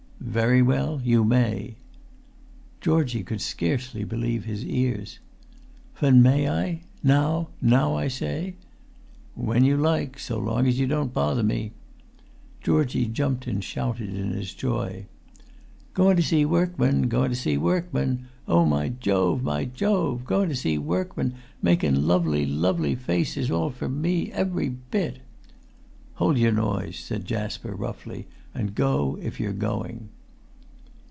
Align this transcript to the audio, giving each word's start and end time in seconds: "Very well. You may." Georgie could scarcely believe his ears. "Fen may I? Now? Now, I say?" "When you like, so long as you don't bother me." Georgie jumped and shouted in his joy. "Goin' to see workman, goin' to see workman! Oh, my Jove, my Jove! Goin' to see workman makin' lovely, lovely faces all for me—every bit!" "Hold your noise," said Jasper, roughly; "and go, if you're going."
"Very 0.31 0.61
well. 0.61 1.01
You 1.03 1.25
may." 1.25 1.75
Georgie 2.79 3.23
could 3.23 3.41
scarcely 3.41 4.05
believe 4.05 4.45
his 4.45 4.63
ears. 4.63 5.19
"Fen 5.95 6.21
may 6.21 6.47
I? 6.47 6.81
Now? 7.03 7.49
Now, 7.61 7.95
I 7.95 8.07
say?" 8.07 8.53
"When 9.35 9.65
you 9.65 9.75
like, 9.75 10.19
so 10.19 10.39
long 10.39 10.67
as 10.67 10.79
you 10.79 10.87
don't 10.87 11.13
bother 11.13 11.43
me." 11.43 11.73
Georgie 12.61 13.07
jumped 13.07 13.45
and 13.45 13.61
shouted 13.63 14.13
in 14.15 14.29
his 14.31 14.53
joy. 14.53 15.05
"Goin' 15.93 16.15
to 16.15 16.23
see 16.23 16.45
workman, 16.45 17.09
goin' 17.09 17.31
to 17.31 17.35
see 17.35 17.57
workman! 17.57 18.27
Oh, 18.47 18.63
my 18.65 18.87
Jove, 18.89 19.43
my 19.43 19.65
Jove! 19.65 20.23
Goin' 20.23 20.47
to 20.47 20.55
see 20.55 20.77
workman 20.77 21.33
makin' 21.61 22.07
lovely, 22.07 22.45
lovely 22.45 22.95
faces 22.95 23.51
all 23.51 23.71
for 23.71 23.89
me—every 23.89 24.69
bit!" 24.69 25.19
"Hold 26.15 26.37
your 26.37 26.51
noise," 26.53 26.95
said 26.97 27.25
Jasper, 27.25 27.73
roughly; 27.75 28.27
"and 28.53 28.75
go, 28.75 29.17
if 29.21 29.37
you're 29.41 29.51
going." 29.53 30.07